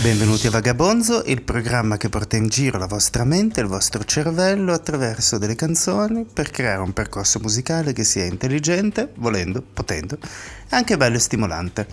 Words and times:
Benvenuti 0.00 0.46
a 0.46 0.50
Vagabonzo, 0.50 1.22
il 1.26 1.42
programma 1.42 1.98
che 1.98 2.08
porta 2.08 2.36
in 2.36 2.48
giro 2.48 2.78
la 2.78 2.86
vostra 2.86 3.24
mente 3.24 3.60
e 3.60 3.64
il 3.64 3.68
vostro 3.68 4.02
cervello 4.04 4.72
attraverso 4.72 5.36
delle 5.36 5.54
canzoni 5.54 6.24
per 6.24 6.50
creare 6.50 6.80
un 6.80 6.94
percorso 6.94 7.38
musicale 7.38 7.92
che 7.92 8.04
sia 8.04 8.24
intelligente, 8.24 9.12
volendo, 9.16 9.62
potendo, 9.62 10.16
e 10.16 10.74
anche 10.74 10.96
bello 10.96 11.16
e 11.16 11.20
stimolante. 11.20 11.86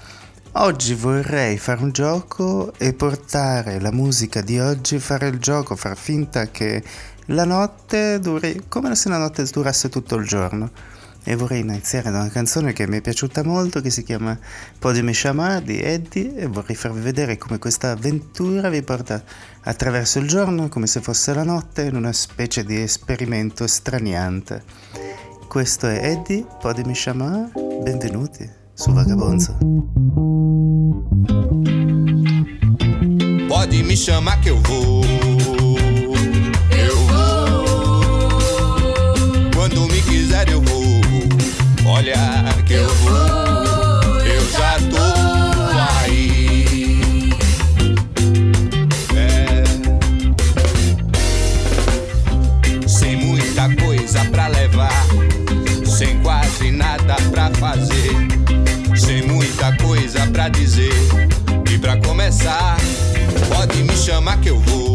Oggi 0.58 0.94
vorrei 0.94 1.58
fare 1.58 1.84
un 1.84 1.92
gioco 1.92 2.72
e 2.78 2.94
portare 2.94 3.82
la 3.82 3.92
musica 3.92 4.40
di 4.40 4.58
oggi, 4.58 5.00
fare 5.00 5.28
il 5.28 5.38
gioco, 5.38 5.76
far 5.76 5.98
finta 5.98 6.50
che 6.50 6.82
la 7.28 7.46
notte 7.46 8.20
duri 8.20 8.64
come 8.68 8.94
se 8.96 9.10
la 9.10 9.18
notte 9.18 9.44
durasse 9.46 9.90
tutto 9.90 10.16
il 10.16 10.26
giorno. 10.26 10.72
E 11.28 11.36
vorrei 11.36 11.62
iniziare 11.62 12.12
da 12.12 12.20
una 12.20 12.30
canzone 12.30 12.72
che 12.72 12.88
mi 12.88 12.98
è 12.98 13.02
piaciuta 13.02 13.44
molto, 13.44 13.82
che 13.82 13.90
si 13.90 14.04
chiama 14.04 14.38
Podium 14.78 15.12
Shamar 15.12 15.62
di 15.62 15.82
Eddie, 15.82 16.36
e 16.36 16.46
vorrei 16.46 16.76
farvi 16.76 17.00
vedere 17.00 17.36
come 17.40 17.58
questa 17.58 17.92
avventura 17.92 18.70
vi 18.70 18.84
porta 18.84 19.24
attraverso 19.64 20.20
il 20.20 20.28
giorno, 20.28 20.70
come 20.70 20.86
se 20.86 21.02
fosse 21.02 21.34
la 21.34 21.44
notte, 21.44 21.86
in 21.86 21.96
una 21.96 22.14
specie 22.14 22.64
di 22.64 22.80
esperimento 22.80 23.66
straniante. 23.66 24.64
Questo 25.48 25.88
è 25.88 26.12
Eddie, 26.12 26.46
Podium 26.62 26.94
Shamar, 26.94 27.50
benvenuti 27.82 28.48
su 28.76 28.92
Vagabonzo. 28.92 29.58
Pode 33.48 33.84
me 33.84 33.96
chamar 33.96 34.40
que 34.42 34.50
eu 34.50 34.60
vou. 34.62 35.25
Coisa 60.06 60.28
pra 60.28 60.50
dizer. 60.50 60.94
E 61.72 61.78
pra 61.78 61.98
começar, 61.98 62.78
pode 63.48 63.84
me 63.84 63.96
chamar 63.96 64.40
que 64.40 64.50
eu 64.50 64.60
vou. 64.60 64.95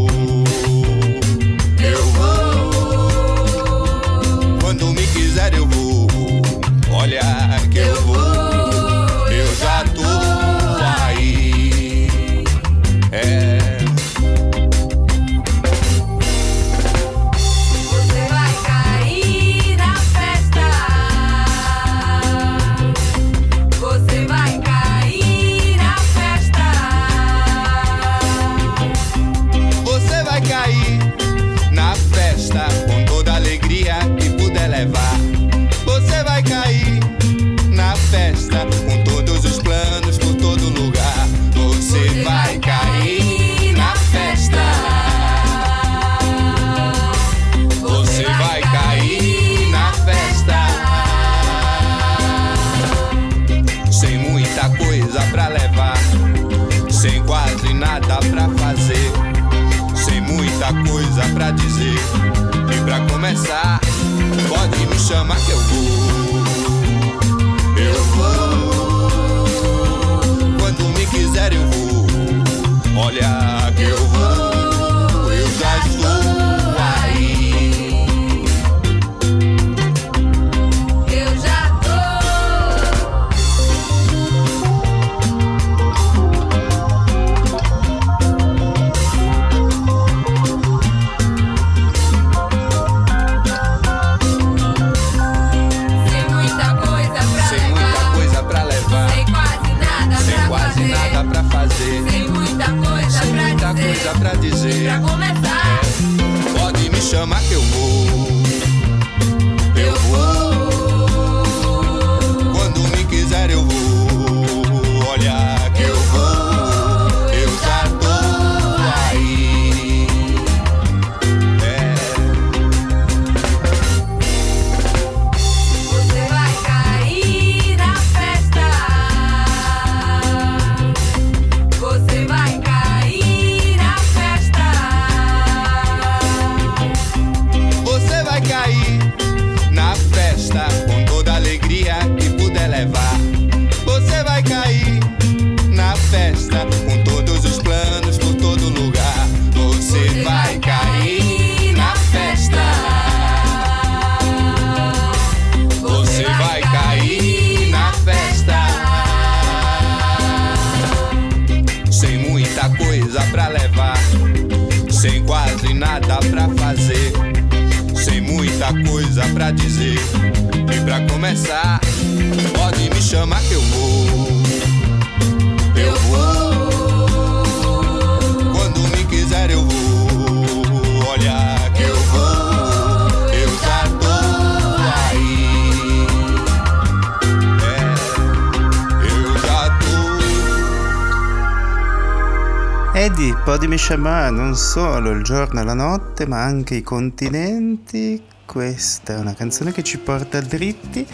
Codimi 193.50 193.76
Shaman, 193.78 194.32
non 194.32 194.54
solo 194.54 195.10
il 195.10 195.24
giorno 195.24 195.60
e 195.60 195.64
la 195.64 195.74
notte, 195.74 196.24
ma 196.24 196.41
anche 196.41 196.76
i 196.76 196.82
continenti. 196.82 198.22
Questa 198.47 199.14
è 199.14 199.18
una 199.18 199.34
canzone 199.34 199.72
che 199.72 199.82
ci 199.82 199.98
porta 199.98 200.41
dritti. 200.41 201.04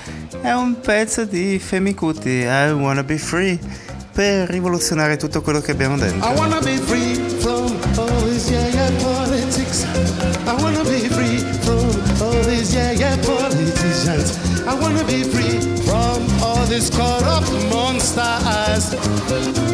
È 0.42 0.52
un 0.52 0.78
pezzo 0.78 1.24
di 1.24 1.58
Femi 1.58 1.94
Kuti, 1.94 2.44
I 2.44 2.72
Wanna 2.72 3.04
Be 3.04 3.16
Free, 3.16 3.58
per 4.12 4.50
rivoluzionare 4.50 5.16
tutto 5.16 5.40
quello 5.40 5.62
che 5.62 5.70
abbiamo 5.70 5.96
dentro. 5.96 6.30
I 6.30 6.34
wanna 6.36 6.60
be 6.60 6.76
free 6.76 7.14
from 7.38 7.74
all 7.96 8.28
these 8.28 8.50
yeah 8.52 8.68
yeah 8.68 8.90
politics. 9.02 9.86
I 10.44 10.60
wanna 10.60 10.82
be 10.82 11.08
free 11.08 11.38
from 11.62 11.88
all 12.20 12.44
these 12.44 12.70
yeah 12.70 12.92
yeah 12.92 13.16
politicians. 13.24 14.36
I 14.66 14.74
wanna 14.78 15.04
be 15.04 15.24
free 15.24 15.58
from 15.86 16.22
all 16.42 16.66
these 16.66 16.90
corrupt 16.90 17.50
monsters. 17.70 18.94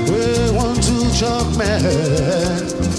We 0.09 0.57
want 0.57 0.82
chop 1.13 1.57
man. 1.59 2.92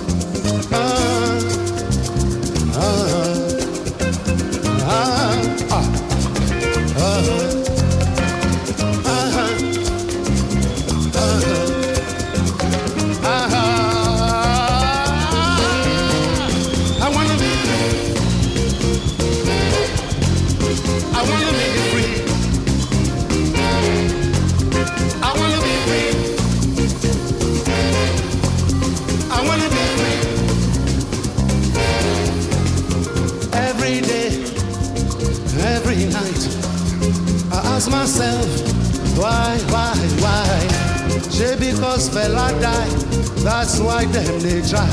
That's 43.64 43.80
why 43.80 44.04
them 44.04 44.40
they 44.42 44.60
try 44.68 44.92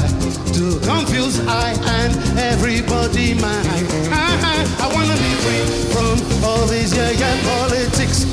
to 0.55 0.79
confuse 0.87 1.41
I 1.49 1.75
and 1.99 2.15
everybody 2.39 3.35
mind. 3.35 3.67
Ah, 4.15 4.63
I 4.79 4.87
wanna 4.95 5.17
be 5.19 5.33
free 5.43 5.67
from 5.91 6.15
all 6.47 6.65
these 6.67 6.95
yeah 6.97 7.11
yeah 7.11 7.35
politics. 7.51 8.31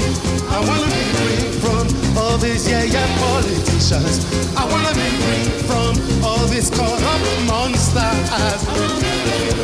I 0.53 0.59
wanna 0.61 0.85
be 0.93 1.05
free 1.17 1.41
from 1.57 1.85
all 2.15 2.37
these 2.37 2.69
yeah 2.69 2.83
yeah 2.83 3.09
politicians. 3.17 4.29
I 4.55 4.63
wanna 4.69 4.93
be 4.93 5.09
free 5.25 5.45
from 5.65 5.97
all 6.23 6.45
these 6.53 6.69
corrupt 6.69 7.25
monsters. 7.49 8.61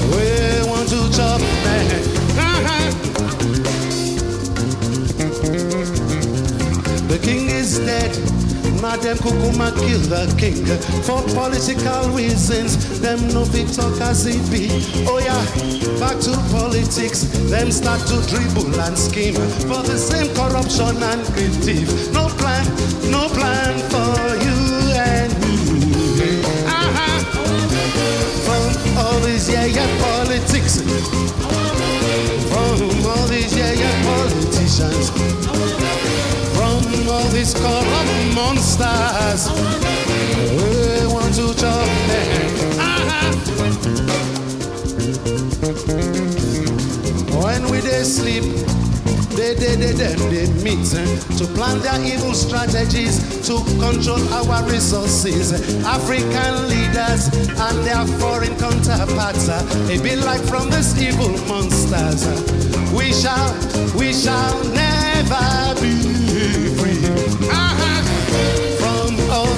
We 0.09 0.25
want 0.71 0.89
to 0.89 1.01
chop 1.15 1.39
man. 1.65 2.01
Ah, 2.41 2.89
The 7.09 7.19
king 7.21 7.47
is 7.51 7.77
dead. 7.77 8.42
Madam 8.83 9.15
Kukuma 9.19 9.71
kill 9.79 10.03
the 10.11 10.27
king 10.35 10.59
for 11.07 11.23
political 11.31 12.09
reasons. 12.11 12.99
Them 12.99 13.17
no 13.29 13.45
fit 13.45 13.71
talk 13.71 13.95
as 14.01 14.25
it 14.27 14.43
be. 14.51 14.67
Oh 15.07 15.23
yeah, 15.23 15.39
back 16.03 16.19
to 16.27 16.35
politics. 16.51 17.23
Them 17.47 17.71
start 17.71 18.01
to 18.11 18.19
dribble 18.27 18.75
and 18.83 18.97
scheme 18.97 19.35
for 19.71 19.79
the 19.87 19.95
same 19.95 20.27
corruption 20.35 20.99
and 20.99 21.23
greed. 21.31 21.87
No 22.11 22.27
plan, 22.35 22.67
no 23.07 23.31
plan 23.31 23.79
for 23.87 24.19
you 24.43 24.59
and 24.99 25.31
me. 25.39 26.43
Uh-huh. 26.67 27.23
From 28.43 28.67
all 28.99 29.19
these 29.23 29.47
yeah 29.47 29.63
yeah 29.63 29.87
politics. 30.03 30.83
From 32.51 32.83
all 33.07 33.27
these 33.31 33.55
yeah 33.55 33.71
yeah 33.71 33.95
politicians 34.03 35.72
all 37.23 37.29
these 37.29 37.53
corrupt 37.53 38.35
monsters. 38.35 39.49
We 40.51 41.07
want 41.13 41.33
to 41.35 41.53
chop 41.55 41.87
them. 42.09 42.27
Uh-huh. 42.79 43.29
When 47.43 47.61
we 47.71 47.79
they 47.79 48.03
sleep, 48.03 48.43
they, 49.35 49.53
they, 49.55 49.75
they, 49.75 49.91
them, 49.93 50.19
they 50.29 50.47
meet 50.63 50.93
eh, 50.93 51.05
to 51.37 51.45
plan 51.55 51.79
their 51.79 51.99
evil 52.01 52.33
strategies 52.33 53.19
to 53.47 53.63
control 53.79 54.21
our 54.33 54.63
resources. 54.69 55.53
African 55.85 56.67
leaders 56.67 57.27
and 57.59 57.77
their 57.85 58.05
foreign 58.19 58.55
counterparts, 58.57 59.49
uh, 59.49 59.61
they 59.87 59.97
be 60.01 60.15
like 60.15 60.41
from 60.41 60.69
these 60.69 61.01
evil 61.01 61.31
monsters. 61.47 62.25
We 62.93 63.11
shall, 63.13 63.53
we 63.97 64.13
shall 64.13 64.63
never 64.73 65.81
be 65.81 66.22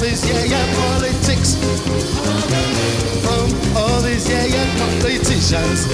This 0.06 0.22
yeah 0.30 0.44
yeah 0.44 0.66
politics, 0.76 1.56
from 3.26 3.50
all 3.76 4.02
these 4.02 4.30
yeah 4.30 4.46
yeah 4.46 4.70
politicians, 4.78 5.88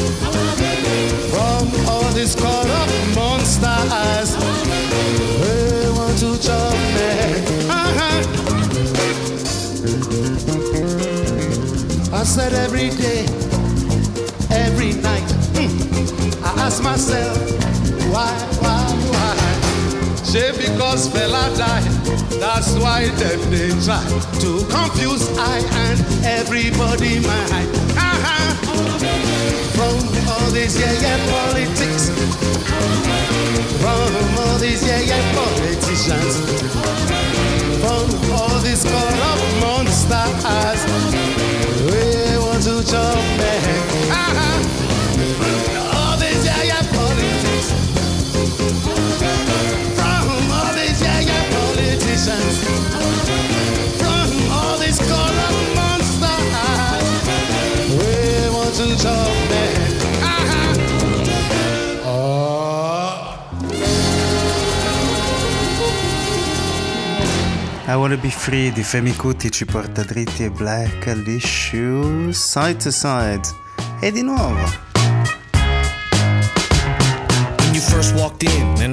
from 1.31 1.63
all 1.87 2.11
these 2.11 2.35
corrupt 2.35 2.91
monsters. 3.15 4.35
We 5.39 5.51
want 5.97 6.17
to 6.19 6.37
chop 6.43 6.75
them. 6.97 7.45
Uh-huh. 7.69 8.19
I 12.13 12.23
said 12.23 12.51
every 12.51 12.89
day, 12.89 13.23
every 14.51 14.91
night. 14.91 15.29
mm, 15.55 15.71
I 16.43 16.65
ask 16.65 16.83
myself? 16.83 17.50
Say 20.31 20.51
because 20.53 21.09
fella 21.09 21.51
die, 21.57 21.81
that's 22.39 22.71
why 22.79 23.09
them 23.19 23.51
they 23.51 23.67
try 23.83 23.99
to 24.39 24.63
confuse 24.71 25.27
I 25.37 25.59
and 25.59 25.99
everybody 26.23 27.19
mind. 27.19 27.67
From 29.75 29.99
all 30.31 30.49
these 30.51 30.79
yeah 30.79 30.93
yeah 31.03 31.19
politics, 31.27 32.11
from 33.83 34.39
all 34.39 34.57
these 34.57 34.87
yeah 34.87 35.01
yeah 35.01 35.35
politicians, 35.35 36.39
from 37.83 38.07
all 38.31 38.57
these 38.63 38.85
corrupt 38.85 39.43
monsters, 39.59 40.81
we 41.91 42.37
want 42.39 42.63
to 42.63 42.89
jump 42.89 43.20
I 67.91 67.95
Wanna 67.95 68.15
Be 68.15 68.29
Free 68.29 68.71
di 68.71 68.83
Femi 68.83 69.13
Kuti 69.13 69.51
ci 69.51 69.65
porta 69.65 70.03
dritti 70.03 70.45
e 70.45 70.49
black 70.49 71.07
all'issue 71.07 72.31
Side 72.31 72.77
to 72.77 72.89
Side. 72.89 73.41
E 73.99 74.11
di 74.13 74.21
nuovo. 74.21 74.90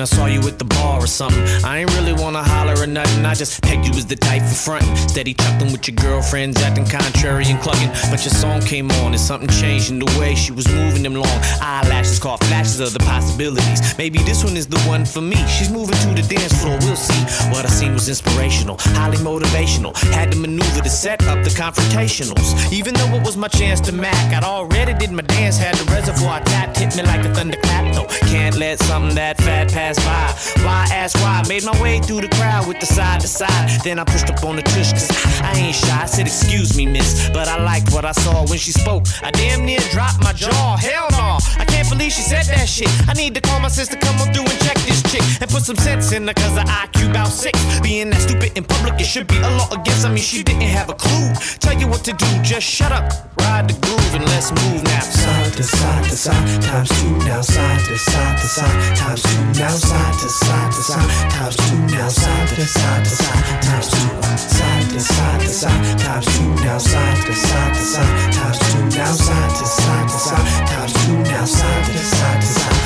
I 0.01 0.05
saw 0.05 0.27
you 0.27 0.41
at 0.49 0.59
the 0.59 0.65
bar 0.65 1.03
or 1.03 1.07
something, 1.07 1.43
I 1.65 1.79
ain't 1.81 1.95
really 1.97 2.13
wanna 2.13 2.43
holler 2.43 2.75
or 2.81 2.87
nothing. 2.87 3.25
I 3.25 3.35
just 3.35 3.63
pegged 3.63 3.87
you 3.87 3.93
as 3.93 4.07
the 4.07 4.17
type 4.17 4.43
for 4.43 4.55
frontin'. 4.55 4.97
Steady 5.09 5.35
chuckling 5.35 5.73
with 5.73 5.89
your 5.89 5.97
girlfriends, 5.97 6.61
acting 6.63 6.87
contrary 6.87 7.45
and 7.47 7.61
clucking. 7.61 7.91
But 8.11 8.25
your 8.25 8.35
song 8.35 8.61
came 8.61 8.91
on 9.03 9.13
and 9.13 9.21
something 9.21 9.49
changed 9.49 9.91
in 9.91 9.99
the 9.99 10.11
way 10.19 10.35
she 10.35 10.53
was 10.53 10.69
moving 10.69 11.03
them 11.03 11.15
long 11.15 11.39
eyelashes 11.61 12.19
caught 12.19 12.43
flashes 12.45 12.81
of 12.81 12.93
the 12.93 13.01
possibilities. 13.01 13.97
Maybe 13.99 14.19
this 14.21 14.45
one 14.45 14.57
is 14.57 14.67
the 14.67 14.81
one 14.81 15.05
for 15.05 15.21
me. 15.21 15.37
She's 15.47 15.71
moving 15.71 15.97
to 16.05 16.11
the 16.21 16.27
dance 16.29 16.55
floor, 16.61 16.77
we'll 16.83 16.97
see. 16.97 17.23
What 17.51 17.65
I 17.65 17.69
seen 17.69 17.93
was 17.95 18.09
inspirational, 18.09 18.77
highly 18.79 19.19
motivational. 19.19 19.97
Had 20.13 20.33
to 20.33 20.39
maneuver 20.39 20.83
to 20.83 20.91
set 20.91 21.23
up 21.27 21.43
the 21.45 21.51
confrontationals. 21.51 22.73
Even 22.73 22.95
though 22.95 23.17
it 23.17 23.23
was 23.25 23.37
my 23.37 23.49
chance 23.49 23.81
to 23.83 23.93
mac, 23.93 24.35
I'd 24.35 24.45
already 24.45 24.95
did 24.95 25.13
my 25.13 25.23
dance, 25.23 25.59
had 25.59 25.75
the 25.77 25.91
reservoir 25.93 26.41
tapped, 26.45 26.79
hit 26.79 26.97
me 26.97 27.03
like 27.03 27.25
a 27.25 27.35
thunderclap. 27.35 27.95
No, 27.95 28.05
can't 28.31 28.57
let 28.57 28.79
something 28.81 29.15
that 29.15 29.39
fat 29.39 29.73
pass 29.73 29.88
by. 29.97 30.35
Why 30.65 30.87
ask 30.93 31.17
why? 31.23 31.43
Made 31.49 31.65
my 31.65 31.81
way 31.81 32.01
through 32.01 32.21
the 32.21 32.29
crowd 32.29 32.67
with 32.69 32.81
the 32.81 32.87
side 32.87 33.21
to 33.21 33.29
side. 33.29 33.81
Then 33.83 33.99
I 33.99 34.05
pushed 34.05 34.29
up 34.29 34.45
on 34.45 34.57
the 34.57 34.63
tush, 34.63 34.93
cause 34.93 35.09
I 35.43 35.53
ain't 35.57 35.75
shy. 35.75 36.03
I 36.03 36.07
said, 36.07 36.27
Excuse 36.27 36.77
me, 36.77 36.85
miss, 36.87 37.31
but 37.31 37.49
I 37.49 37.63
liked 37.63 37.93
what 37.93 38.05
I 38.05 38.13
saw 38.13 38.47
when 38.47 38.59
she 38.59 38.73
spoke. 38.73 39.05
I 39.23 39.31
damn 39.31 39.65
near 39.65 39.81
dropped 39.91 40.23
my 40.23 40.33
jaw. 40.33 40.77
Hell 40.77 41.09
no, 41.13 41.39
I 41.59 41.65
can't 41.65 41.89
believe 41.89 42.13
she 42.13 42.23
said 42.23 42.45
that 42.47 42.69
shit. 42.69 42.91
I 43.09 43.15
need 43.15 43.35
to 43.35 43.41
call 43.41 43.61
my 43.61 43.69
sister, 43.69 43.97
come 43.97 44.17
on 44.21 44.33
through 44.35 44.45
and 44.45 44.61
check 44.61 44.77
this 44.85 45.03
chick 45.11 45.23
and 45.41 45.49
put 45.51 45.63
some 45.63 45.77
sense 45.77 46.13
in 46.13 46.27
her, 46.27 46.35
cause 46.35 46.57
her 46.59 46.65
IQ 46.65 47.11
about 47.11 47.29
six. 47.29 47.81
Being 47.81 48.11
that 48.11 48.21
stupid 48.21 48.57
in 48.57 48.65
public, 48.65 49.01
it 49.01 49.07
should 49.07 49.27
be 49.27 49.39
a 49.39 49.51
law 49.57 49.69
against. 49.73 50.05
I 50.05 50.09
mean, 50.09 50.19
she 50.19 50.43
didn't 50.43 50.63
have 50.63 50.91
a 50.91 50.95
clue. 50.95 51.33
Tell 51.61 51.75
you 51.79 51.89
what 51.89 52.05
to 52.05 52.13
do, 52.13 52.27
just 52.43 52.67
shut 52.67 52.93
up, 52.93 53.13
ride 53.41 53.69
the 53.69 53.77
groove, 53.81 54.15
and 54.15 54.25
let's 54.27 54.51
move 54.51 54.83
now. 54.85 55.01
side 55.01 55.53
to 55.55 55.63
side 55.63 56.05
to 56.05 56.17
side, 56.17 56.63
times 56.63 56.89
two 57.01 57.17
now, 57.27 57.41
side 57.41 57.81
to 57.87 57.99
side 57.99 58.39
to 58.39 58.47
side, 58.47 58.97
times 58.97 59.23
two 59.23 59.61
now, 59.61 59.69
side 59.79 60.15
to 60.21 60.29
side 60.29 60.73
to 60.73 60.83
side, 60.83 61.31
times 61.31 61.57
two 61.57 61.79
now, 61.95 62.09
side 62.09 62.49
to 62.49 62.67
side 62.67 63.05
to 63.05 63.11
side, 63.11 63.63
times 63.63 63.89
two, 63.91 64.39
side 64.39 64.91
to 64.91 65.01
side 65.01 65.41
to 65.41 65.49
side, 65.49 65.99
times 65.99 66.27
two 66.27 66.55
now, 66.65 66.79
side 66.79 67.27
to 67.27 67.35
side 67.35 67.75
to 67.75 67.81
side, 67.81 68.33
times 68.33 68.59
two 68.59 68.85
now, 68.97 69.13
side 69.13 69.51
to 69.51 69.67
side 69.67 70.09
to 70.09 70.19
side, 70.19 70.67
times 70.69 70.93
two 71.07 71.17
now, 71.19 71.45
side 71.45 71.85
to 71.87 71.99
side 71.99 72.41
to 72.41 72.47
side, 72.47 72.78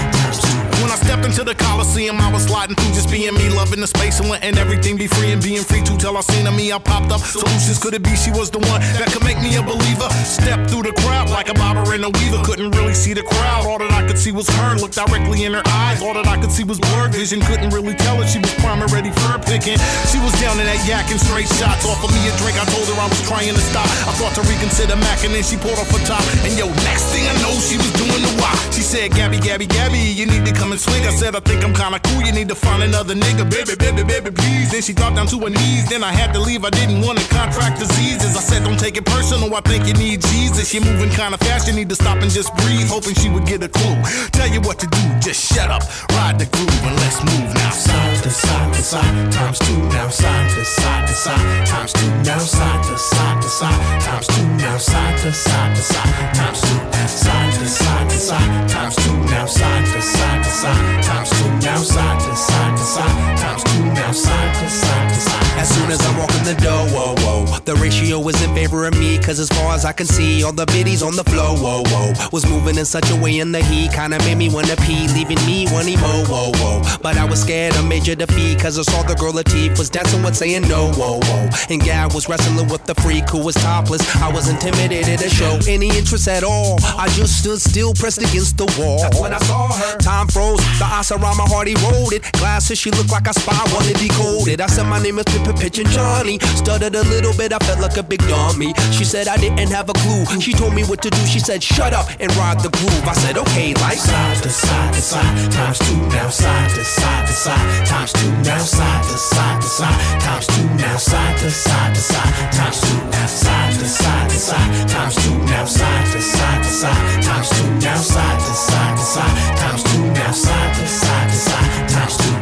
I 0.92 0.96
stepped 0.96 1.24
into 1.24 1.42
the 1.42 1.54
Coliseum, 1.54 2.20
I 2.20 2.30
was 2.30 2.44
sliding 2.44 2.76
through 2.76 2.92
just 2.92 3.08
being 3.08 3.32
me, 3.32 3.48
loving 3.48 3.80
the 3.80 3.86
space 3.86 4.20
and 4.20 4.28
letting 4.28 4.58
everything 4.58 4.98
be 4.98 5.06
free 5.06 5.32
and 5.32 5.40
being 5.42 5.64
free 5.64 5.80
to 5.80 5.96
tell 5.96 6.18
I 6.18 6.20
seen 6.20 6.44
her, 6.44 6.52
me, 6.52 6.70
I 6.70 6.76
popped 6.76 7.10
up. 7.10 7.24
Solutions 7.24 7.78
could 7.80 7.94
it 7.94 8.02
be 8.04 8.12
she 8.12 8.30
was 8.30 8.50
the 8.50 8.60
one 8.60 8.84
that 9.00 9.08
could 9.08 9.24
make 9.24 9.40
me 9.40 9.56
a 9.56 9.64
believer? 9.64 10.04
Step 10.20 10.68
through 10.68 10.84
the 10.84 10.92
crowd 11.00 11.30
like 11.30 11.48
a 11.48 11.54
bobber 11.54 11.80
and 11.96 12.04
a 12.04 12.12
weaver. 12.12 12.44
Couldn't 12.44 12.76
really 12.76 12.92
see 12.92 13.14
the 13.14 13.24
crowd, 13.24 13.64
all 13.64 13.78
that 13.80 13.88
I 13.88 14.06
could 14.06 14.18
see 14.18 14.32
was 14.36 14.44
her. 14.60 14.76
Looked 14.76 15.00
directly 15.00 15.48
in 15.48 15.56
her 15.56 15.64
eyes, 15.64 16.02
all 16.04 16.12
that 16.12 16.28
I 16.28 16.36
could 16.36 16.52
see 16.52 16.62
was 16.62 16.76
blurred 16.78 17.16
vision. 17.16 17.40
Couldn't 17.40 17.72
really 17.72 17.96
tell 17.96 18.20
her 18.20 18.28
she 18.28 18.44
was 18.44 18.52
prime 18.60 18.84
for 18.84 19.38
picking. 19.48 19.80
She 20.12 20.20
was 20.20 20.36
down 20.44 20.60
in 20.60 20.68
that 20.68 20.84
yak 20.84 21.08
and 21.08 21.16
straight 21.16 21.48
shots. 21.56 21.88
Offer 21.88 22.12
me 22.12 22.20
a 22.28 22.32
drink, 22.36 22.60
I 22.60 22.68
told 22.68 22.84
her 22.92 22.96
I 23.00 23.08
was 23.08 23.22
trying 23.24 23.48
to 23.48 23.64
stop. 23.72 23.88
I 24.04 24.12
thought 24.20 24.36
to 24.36 24.44
reconsider 24.44 25.00
Mac 25.00 25.24
and 25.24 25.32
then 25.32 25.40
she 25.40 25.56
pulled 25.56 25.80
off 25.80 25.88
her 25.88 26.04
top. 26.04 26.20
And 26.44 26.52
yo, 26.52 26.68
next 26.84 27.08
thing 27.16 27.24
I 27.24 27.34
know, 27.40 27.56
she 27.64 27.80
was 27.80 27.88
doing 27.96 28.20
the 28.20 28.32
why. 28.36 28.52
She 28.76 28.84
said, 28.84 29.16
Gabby, 29.16 29.40
Gabby, 29.40 29.64
Gabby, 29.64 30.04
you 30.04 30.28
need 30.28 30.44
to 30.44 30.52
come 30.52 30.68
and 30.68 30.81
swing. 30.82 31.02
I 31.06 31.12
said, 31.14 31.32
I 31.36 31.40
think 31.40 31.62
I'm 31.64 31.74
kinda 31.74 31.98
cool, 32.08 32.22
you 32.26 32.32
need 32.32 32.48
to 32.48 32.54
find 32.54 32.82
another 32.82 33.14
nigga. 33.14 33.44
Baby, 33.48 33.74
baby, 33.78 34.02
baby, 34.02 34.30
please. 34.30 34.70
Then 34.72 34.82
she 34.82 34.92
dropped 34.92 35.16
down 35.16 35.28
to 35.32 35.38
her 35.44 35.50
knees. 35.50 35.88
Then 35.88 36.02
I 36.02 36.12
had 36.12 36.32
to 36.34 36.40
leave, 36.40 36.64
I 36.64 36.70
didn't 36.70 37.00
want 37.06 37.18
to 37.18 37.26
contract 37.28 37.78
diseases. 37.78 38.36
I 38.36 38.40
said, 38.40 38.64
don't 38.64 38.78
take 38.78 38.96
it 38.96 39.06
personal, 39.06 39.54
I 39.54 39.60
think 39.60 39.86
you 39.86 39.94
need 39.94 40.20
Jesus. 40.32 40.74
You're 40.74 40.84
moving 40.84 41.10
kinda 41.10 41.38
fast, 41.38 41.68
you 41.68 41.74
need 41.74 41.88
to 41.88 41.94
stop 41.94 42.18
and 42.24 42.30
just 42.30 42.50
breathe. 42.56 42.88
Hoping 42.88 43.14
she 43.14 43.28
would 43.28 43.46
get 43.46 43.62
a 43.62 43.68
clue. 43.68 43.96
Tell 44.32 44.48
you 44.48 44.60
what 44.60 44.78
to 44.80 44.86
do, 44.86 45.02
just 45.20 45.40
shut 45.52 45.70
up, 45.70 45.82
ride 46.16 46.38
the 46.38 46.46
groove, 46.46 46.82
and 46.88 46.96
let's 47.02 47.18
move 47.22 47.54
now. 47.54 47.70
Side 47.70 48.22
to 48.24 48.30
side 48.30 48.74
to 48.74 48.82
side, 48.82 49.32
times 49.32 49.58
two 49.58 49.78
now. 49.96 50.08
Side 50.08 50.50
to 50.50 50.64
side 50.64 51.08
to 51.08 51.14
side, 51.14 51.66
times 51.66 51.92
two 51.92 52.10
now. 52.26 52.38
Side 52.38 52.82
to 52.84 52.98
side 52.98 53.42
to 53.42 53.48
side, 53.48 54.00
times 54.02 54.26
two 54.26 54.46
now. 54.62 54.78
Side 54.78 55.18
to 55.22 55.32
side 55.32 55.76
to 55.76 55.82
side, 55.82 56.34
times 56.34 56.60
two. 56.60 56.80
Side 57.22 57.52
to 57.52 57.66
side 57.68 58.10
to 58.10 58.16
side, 58.16 58.68
times 58.68 58.96
two 58.96 59.16
now. 59.32 59.46
Side 59.46 59.86
to 59.86 60.00
side 60.02 60.44
to 60.44 60.50
side, 60.50 60.71
times 61.02 61.30
two 61.30 61.48
now. 61.62 61.78
Side 61.82 62.20
to 62.20 62.36
side 62.36 62.76
to 62.76 62.84
side, 62.84 63.38
times 63.38 63.62
two 63.64 63.84
now. 63.94 64.12
Side 64.12 64.54
to 64.60 64.68
side 64.68 65.08
to 65.14 65.20
side. 65.20 65.60
As 65.62 65.68
soon 65.68 65.90
as 65.90 66.00
I 66.00 66.10
walk 66.18 66.32
in 66.34 66.44
the 66.44 66.58
door, 66.60 66.82
whoa, 66.94 67.14
whoa. 67.22 67.58
The 67.64 67.74
ratio 67.76 68.01
is 68.28 68.42
in 68.42 68.54
favor 68.54 68.86
of 68.86 68.94
me, 68.98 69.18
cause 69.18 69.38
as 69.40 69.48
far 69.48 69.74
as 69.74 69.84
I 69.84 69.92
can 69.92 70.06
see, 70.06 70.42
all 70.44 70.52
the 70.52 70.66
biddies 70.66 71.02
on 71.02 71.16
the 71.16 71.24
floor, 71.24 71.56
whoa, 71.56 71.82
whoa. 71.86 72.12
Was 72.32 72.46
moving 72.46 72.76
in 72.76 72.84
such 72.84 73.10
a 73.10 73.16
way 73.16 73.38
in 73.38 73.52
the 73.52 73.62
heat, 73.62 73.92
kinda 73.92 74.18
made 74.20 74.36
me 74.36 74.48
wanna 74.48 74.76
pee, 74.76 75.08
leaving 75.08 75.44
me 75.46 75.66
wanting 75.72 75.98
more, 76.00 76.24
whoa, 76.26 76.52
whoa. 76.60 76.82
But 77.02 77.16
I 77.16 77.24
was 77.24 77.40
scared 77.40 77.74
of 77.76 77.86
major 77.86 78.14
defeat, 78.14 78.60
cause 78.60 78.78
I 78.78 78.82
saw 78.82 79.02
the 79.02 79.14
girl 79.14 79.32
Latif 79.32 79.78
was 79.78 79.88
dancing 79.90 80.22
with 80.22 80.36
saying 80.36 80.68
no, 80.68 80.92
whoa, 80.92 81.20
whoa. 81.20 81.48
And 81.70 81.82
Gab 81.82 82.12
was 82.12 82.28
wrestling 82.28 82.68
with 82.68 82.84
the 82.84 82.94
freak 82.96 83.28
who 83.30 83.42
was 83.42 83.54
topless. 83.56 84.02
I 84.16 84.30
was 84.32 84.48
intimidated 84.48 85.18
to 85.20 85.28
show 85.28 85.58
any 85.66 85.88
interest 85.88 86.28
at 86.28 86.44
all. 86.44 86.78
I 86.98 87.08
just 87.08 87.40
stood 87.40 87.60
still, 87.60 87.94
pressed 87.94 88.18
against 88.18 88.58
the 88.58 88.66
wall. 88.78 89.00
That's 89.00 89.20
when 89.20 89.32
I 89.32 89.38
saw 89.38 89.72
her. 89.72 89.96
Time 89.98 90.28
froze, 90.28 90.60
the 90.78 90.84
ice 90.84 91.10
around 91.10 91.36
my 91.38 91.44
heart 91.48 91.68
eroded. 91.68 92.22
Glasses, 92.32 92.78
she 92.78 92.90
looked 92.90 93.10
like 93.10 93.26
a 93.26 93.32
spy, 93.32 93.56
wanted 93.72 93.96
decoded. 93.96 94.60
I 94.60 94.66
said, 94.66 94.86
My 94.86 95.02
name 95.02 95.18
is 95.18 95.24
Pippa 95.24 95.52
Pitch 95.54 95.78
and 95.78 95.88
Johnny. 95.88 96.38
Stuttered 96.56 96.94
a 96.94 97.02
little 97.02 97.34
bit, 97.36 97.52
I 97.52 97.58
felt 97.58 97.80
like 97.80 97.96
a 97.96 98.02
big 98.12 98.28
dummy. 98.28 98.74
She 98.92 99.04
said, 99.04 99.26
I 99.26 99.36
didn't 99.38 99.70
have 99.72 99.88
a 99.88 99.94
clue. 100.04 100.24
She 100.40 100.52
told 100.52 100.74
me 100.74 100.84
what 100.84 101.00
to 101.02 101.08
do. 101.08 101.22
She 101.26 101.38
said, 101.38 101.62
Shut 101.62 101.92
up 101.94 102.06
and 102.20 102.28
ride 102.36 102.60
the 102.60 102.68
groove. 102.68 103.04
I 103.08 103.14
said, 103.14 103.38
Okay, 103.38 103.72
like 103.74 103.96
Side 103.96 104.42
to 104.42 104.50
side 104.50 104.94
to 104.94 105.00
side, 105.00 105.52
times 105.52 105.78
two 105.78 105.96
now. 106.12 106.28
Side 106.28 106.70
to 106.76 106.84
side 106.84 107.26
to 107.26 107.32
side, 107.32 107.86
times 107.86 108.12
two 108.12 108.30
now. 108.44 108.58
Side 108.58 109.04
to 109.04 109.16
side 109.16 109.62
to 109.62 109.68
side, 109.68 110.20
times 110.20 110.46
two 110.46 110.68
now. 110.76 110.96
Side 110.96 111.38
to 111.38 111.50
side 111.50 111.94
to 111.94 112.00
side, 112.00 112.52
times 112.52 112.80
two 112.82 112.98
now. 113.12 113.26
Side 113.26 113.72
to 113.80 113.86
side 113.88 114.30
to 114.30 114.36
side, 114.36 114.88
times 114.88 115.16
two 115.16 115.38
now. 115.48 115.64
Side 115.64 116.06
to 116.12 116.20
side 116.20 116.62
to 116.64 116.68
side, 116.68 117.22
times 117.24 117.48
two 117.56 117.70
now. 117.80 117.96
Side 117.96 118.40
to 118.44 118.52
side 118.66 118.96
to 118.96 119.04
side, 119.14 119.34
times 119.56 119.82
two 119.88 120.04
now. 120.12 120.32
Side 120.32 120.74
to 120.76 120.86
side 120.86 121.28
to 121.30 121.36
side, 121.36 121.88
times 121.88 122.16
two. 122.18 122.41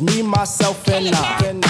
me, 0.00 0.22
myself, 0.22 0.86
and 0.88 1.14
I. 1.14 1.67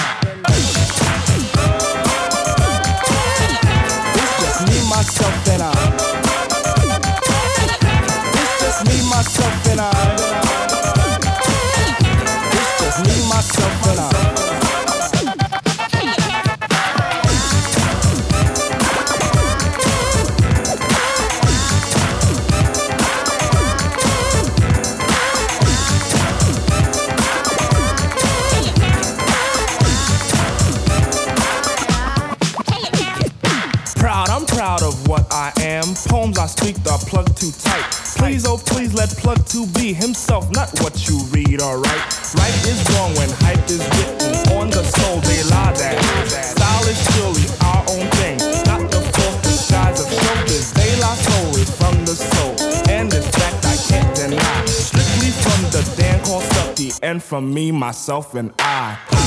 myself, 57.79 58.35
and 58.35 58.53
I. 58.59 59.18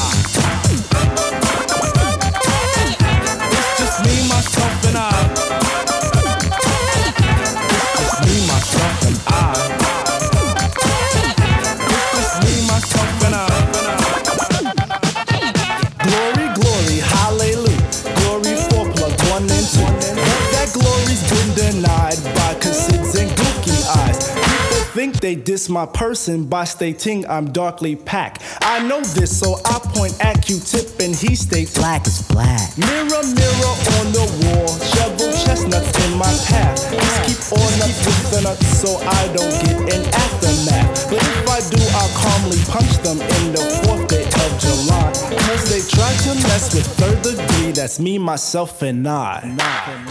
my 25.72 25.86
person 25.86 26.46
by 26.46 26.66
stating 26.66 27.26
I'm 27.28 27.52
darkly 27.52 27.96
packed. 27.96 28.42
I 28.62 28.86
know 28.88 29.02
this, 29.02 29.40
so 29.40 29.56
I 29.66 29.80
point 29.80 30.14
at 30.24 30.46
Q-tip 30.46 31.00
and 31.00 31.16
he 31.16 31.36
states 31.36 31.74
black 31.78 32.06
is 32.06 32.22
black. 32.28 32.78
Mirror, 32.78 33.24
mirror 33.34 33.76
on 33.98 34.08
the 34.12 34.28
wall, 34.44 34.68
shovel 34.92 35.32
chestnuts 35.32 35.92
in 36.06 36.18
my 36.18 36.32
path. 36.46 36.78
Just 36.92 37.24
keep 37.26 37.58
on 37.58 37.74
up 37.82 37.94
with 38.04 38.32
the 38.32 38.42
nuts 38.44 38.68
so 38.68 38.98
I 38.98 39.22
don't 39.34 39.56
get 39.64 39.96
an 39.96 40.04
aftermath. 40.14 41.10
But 41.10 41.24
if 41.24 41.48
I 41.48 41.60
do, 41.72 41.82
I'll 41.96 42.14
calmly 42.20 42.60
punch 42.68 42.98
them 43.00 43.22
in 43.22 43.54
the 43.56 43.64
fourth 43.84 44.08
day 44.08 44.26
of 44.26 44.52
July. 44.60 45.12
Cause 45.48 45.64
they 45.72 45.82
try 45.88 46.12
to 46.28 46.36
mess 46.48 46.74
with 46.76 46.88
third 47.00 47.22
degree, 47.24 47.72
that's 47.72 48.00
me, 48.00 48.18
myself, 48.18 48.82
and 48.82 49.08
I. 49.08 50.11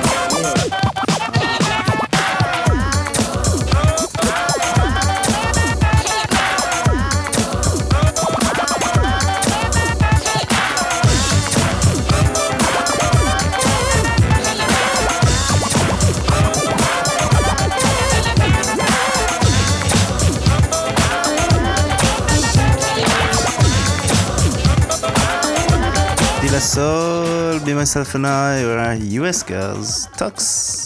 So 26.61 27.59
be 27.65 27.73
myself 27.73 28.13
and 28.13 28.27
I, 28.27 28.63
where 28.63 28.79
US 28.95 29.41
girls 29.41 30.07
talks. 30.15 30.80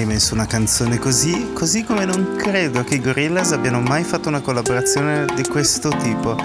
mai 0.00 0.14
messo 0.14 0.32
una 0.34 0.46
canzone 0.46 0.98
così, 0.98 1.52
così 1.52 1.84
come 1.84 2.06
non 2.06 2.36
credo 2.36 2.82
che 2.84 2.94
i 2.94 3.00
Gorillaz 3.00 3.52
abbiano 3.52 3.80
mai 3.80 4.02
fatto 4.02 4.28
una 4.28 4.40
collaborazione 4.40 5.26
di 5.34 5.42
questo 5.46 5.90
tipo. 5.90 6.36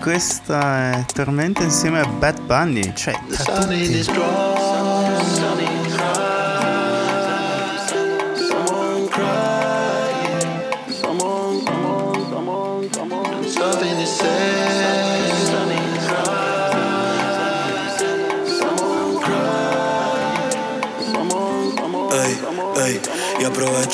Questa 0.00 0.92
è 0.92 1.04
Tormenta 1.12 1.62
insieme 1.62 2.00
a 2.00 2.06
Bad 2.06 2.40
Bunny, 2.40 2.92
cioè 2.94 3.14
tra 3.28 3.44
tutti. 3.60 4.41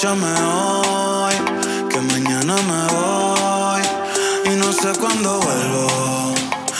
Aprovechame 0.09 0.33
hoy, 0.43 1.35
que 1.91 2.01
mañana 2.01 2.55
me 2.57 2.83
voy 2.95 3.83
y 4.51 4.57
no 4.57 4.73
sé 4.73 4.99
cuándo 4.99 5.39
vuelvo. 5.41 6.35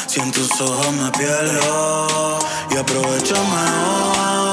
Si 0.07 0.21
en 0.21 0.33
tus 0.33 0.51
ojos 0.61 0.93
me 0.93 1.11
pierdo, 1.13 2.39
y 2.71 2.77
aprovechame 2.77 3.63
hoy, 3.85 4.48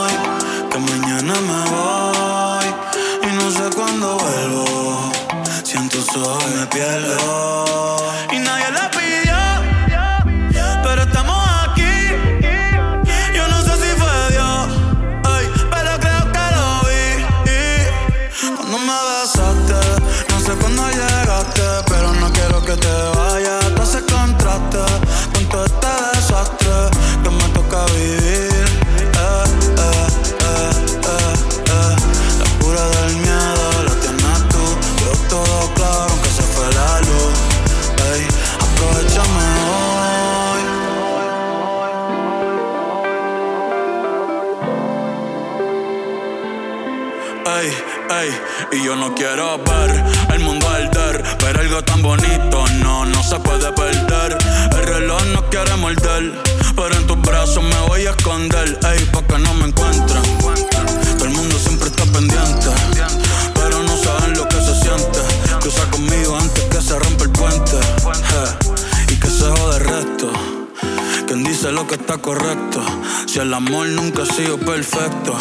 Si 73.36 73.42
el 73.42 73.54
amor 73.54 73.88
nunca 73.88 74.24
ha 74.24 74.26
sido 74.26 74.58
perfecto, 74.58 75.36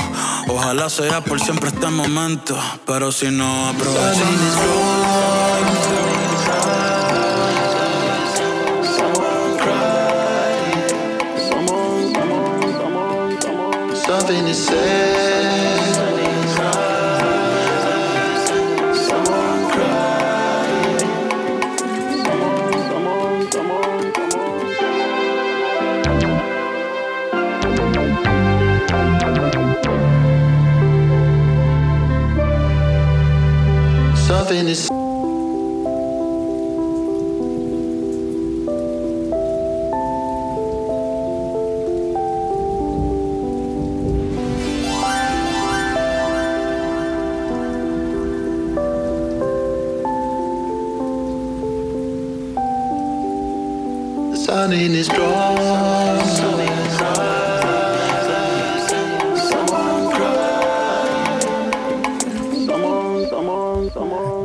ojalá 0.49 0.91
sea 0.91 1.21
por 1.21 1.41
siempre 1.41 1.69
este 1.69 1.87
momento. 1.87 2.59
Pero 2.85 3.13
si 3.13 3.31
no 3.31 3.69
aprovechamos. 3.69 4.35
Something. 14.05 15.24
Something 54.85 55.01
is 55.01 55.07
strong. 55.07 55.57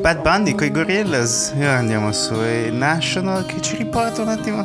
Bad 0.02 0.22
Bunny 0.22 0.56
con 0.56 0.68
i 0.68 0.72
Gorillaz 0.72 1.52
e 1.58 1.68
ora 1.68 1.80
andiamo 1.80 2.14
su 2.14 2.36
e 2.36 2.70
National 2.72 3.46
che 3.46 3.60
ci 3.60 3.76
riporta 3.76 4.22
un 4.22 4.30
attimo 4.30 4.64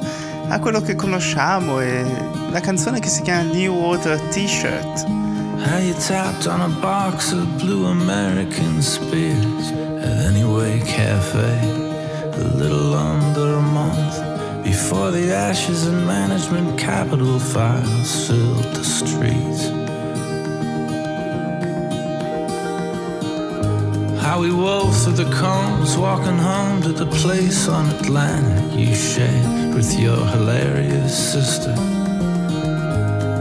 a 0.48 0.60
quello 0.60 0.80
che 0.80 0.94
conosciamo 0.94 1.80
e 1.80 2.04
la 2.50 2.60
canzone 2.60 3.00
che 3.00 3.08
si 3.08 3.22
chiama 3.22 3.50
New 3.52 3.74
Water 3.74 4.20
T-shirt. 4.30 5.04
How 5.66 5.78
you 5.78 5.94
tapped 6.06 6.46
on 6.46 6.60
a 6.60 6.68
box 6.80 7.32
of 7.32 7.44
blue 7.60 7.86
American 7.86 8.80
spears 8.80 9.72
at 9.98 10.26
Anyway 10.26 10.78
Cafe 10.84 11.82
a 12.36 12.54
little 12.54 12.94
under 12.94 13.56
a 13.56 13.60
month 13.60 14.13
before 14.74 15.12
the 15.12 15.32
ashes 15.32 15.86
and 15.86 16.04
management 16.04 16.76
capital 16.76 17.38
files 17.38 18.26
filled 18.26 18.64
the 18.74 18.82
streets. 18.82 19.62
How 24.20 24.40
we 24.40 24.50
wove 24.50 24.92
through 25.00 25.18
the 25.24 25.30
combs, 25.30 25.96
walking 25.96 26.38
home 26.38 26.82
to 26.82 26.92
the 26.92 27.06
place 27.06 27.68
on 27.68 27.88
Atlantic 27.90 28.76
you 28.76 28.92
shared 28.96 29.74
with 29.76 29.96
your 29.96 30.20
hilarious 30.34 31.14
sister. 31.32 31.74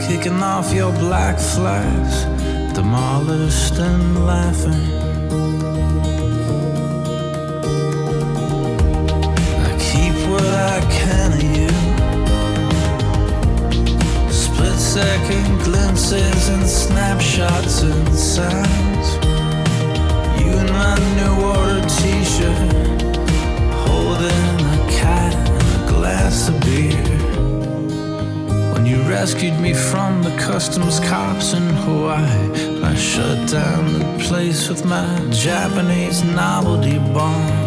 Kicking 0.08 0.39
off 0.43 0.72
your 0.72 0.91
black 1.06 1.39
flags, 1.39 2.15
demolished 2.76 3.80
and 3.80 4.24
laughing. 4.28 5.03
Second 14.94 15.58
glimpses 15.64 16.50
and 16.50 16.68
snapshots 16.68 17.82
and 17.82 18.10
sounds. 18.14 19.08
You 20.40 20.52
in 20.52 20.68
my 20.72 20.96
new 21.18 21.34
order 21.52 21.82
t 21.98 22.24
shirt, 22.24 23.02
holding 23.88 24.56
a 24.76 24.92
cat 24.92 25.34
and 25.50 25.84
a 25.84 25.92
glass 25.92 26.48
of 26.48 26.62
beer. 26.62 27.10
When 28.74 28.86
you 28.86 29.02
rescued 29.10 29.60
me 29.60 29.74
from 29.74 30.22
the 30.22 30.36
customs 30.38 31.00
cops 31.00 31.54
in 31.54 31.68
Hawaii, 31.86 32.84
I 32.84 32.94
shut 32.94 33.50
down 33.50 33.94
the 33.94 34.24
place 34.24 34.70
with 34.70 34.86
my 34.86 35.10
Japanese 35.32 36.24
novelty 36.24 37.00
bomb. 37.00 37.62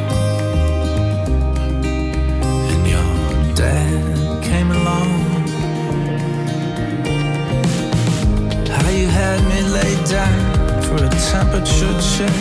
Temperature 11.40 11.94
check 12.16 12.38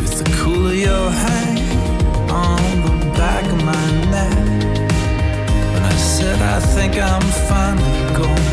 with 0.00 0.14
the 0.18 0.26
cool 0.38 0.66
of 0.66 0.74
your 0.74 1.08
hand 1.08 1.60
on 2.28 2.60
the 2.86 2.94
back 3.16 3.44
of 3.54 3.60
my 3.72 3.86
neck. 4.14 4.38
When 5.72 5.82
I 5.94 5.96
said 6.14 6.38
I 6.56 6.58
think 6.74 6.92
I'm 7.12 7.26
finally 7.50 8.00
going 8.20 8.50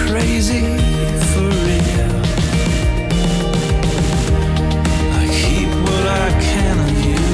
crazy 0.00 0.66
for 1.30 1.48
real. 1.66 2.14
I 5.20 5.22
keep 5.40 5.70
what 5.86 6.04
I 6.24 6.28
can 6.48 6.76
of 6.86 6.94
you. 7.08 7.24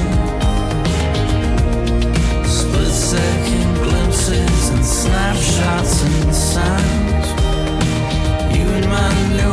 Split 2.57 2.93
second 3.13 3.67
glimpses 3.83 4.63
and 4.73 4.83
snapshots 5.01 5.95
and 6.03 6.33
sounds. 6.51 7.27
You 8.55 8.65
in 8.79 8.85
my 8.97 9.09
new 9.37 9.52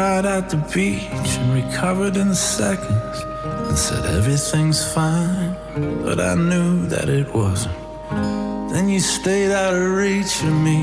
out 0.00 0.24
at 0.24 0.48
the 0.48 0.56
beach 0.72 1.36
and 1.38 1.52
recovered 1.52 2.16
in 2.16 2.34
seconds 2.34 3.16
and 3.68 3.78
said 3.78 4.04
everything's 4.16 4.82
fine, 4.92 5.56
but 6.04 6.20
I 6.20 6.34
knew 6.34 6.86
that 6.86 7.08
it 7.08 7.32
wasn't. 7.34 7.74
Then 8.72 8.88
you 8.88 9.00
stayed 9.00 9.52
out 9.52 9.74
of 9.74 9.90
reach 9.90 10.42
of 10.42 10.52
me 10.52 10.80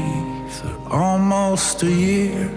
for 0.49 0.93
almost 0.93 1.81
a 1.83 1.91
year. 1.91 2.47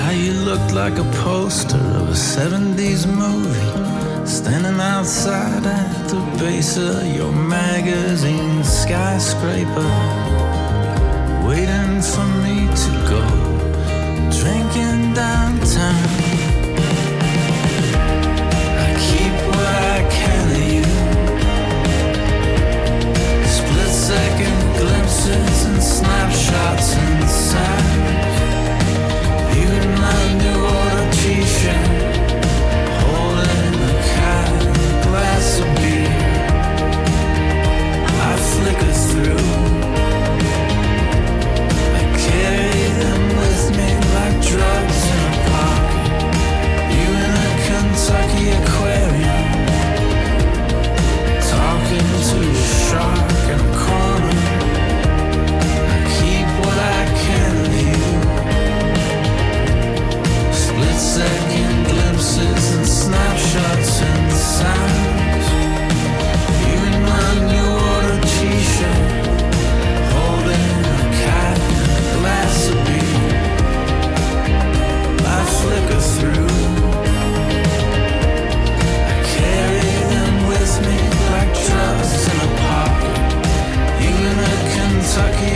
How 0.00 0.10
you 0.10 0.34
looked 0.48 0.72
like 0.72 0.98
a 0.98 1.08
poster 1.24 1.82
of 2.00 2.08
a 2.08 2.18
70s 2.36 3.06
movie. 3.06 4.26
Standing 4.26 4.80
outside 4.80 5.66
at 5.66 6.08
the 6.08 6.20
base 6.38 6.76
of 6.76 7.04
your 7.16 7.32
magazine 7.32 8.62
skyscraper. 8.62 10.21
Waiting 11.52 12.00
for 12.00 12.26
me 12.44 12.66
to 12.82 12.90
go. 13.12 13.22
Drinking 14.40 15.12
downtown. 15.12 16.08
I 18.86 18.90
keep 19.06 19.34
what 19.52 19.74
I 19.92 20.00
can 20.16 20.44
of 20.56 20.64
you. 20.76 20.88
Split 23.56 23.92
second 24.10 24.60
glimpses 24.78 25.58
and 25.66 25.82
snapshots 25.82 26.88
sounds. 27.28 28.36
You 29.54 29.68
in 29.80 29.88
my 30.06 30.22
new 30.42 30.58
order 30.80 31.06
t-shirt, 31.20 31.88
holding 33.04 33.76
a 33.88 33.98
glass 35.04 35.48
of 35.60 35.68
beer. 35.82 36.16
I 38.24 38.36
flicker 38.52 38.94
through. 39.10 39.61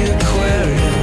Aquarium. 0.08 0.94